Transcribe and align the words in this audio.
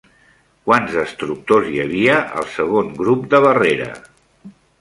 Quants 0.69 0.95
destructors 0.99 1.69
hi 1.73 1.83
havia 1.85 2.17
al 2.41 2.49
Segon 2.57 2.91
Grup 3.03 3.31
de 3.35 3.47
Barrera? 3.49 3.93